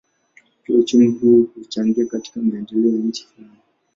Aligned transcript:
Pia 0.63 0.77
uchumi 0.77 1.07
huo 1.07 1.43
huchangia 1.55 2.05
katika 2.05 2.41
maendeleo 2.41 2.91
ya 2.95 2.97
nchi 2.97 3.27
fulani. 3.27 3.57